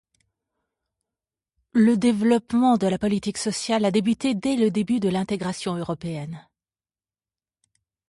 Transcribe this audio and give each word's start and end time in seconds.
Le 1.73 1.95
développement 1.95 2.77
de 2.77 2.87
la 2.87 2.97
politique 2.97 3.37
sociale 3.37 3.85
a 3.85 3.91
débuté 3.91 4.33
dès 4.33 4.55
les 4.55 4.71
débuts 4.71 4.99
de 4.99 5.09
l'intégration 5.09 5.75
européenne. 5.75 6.43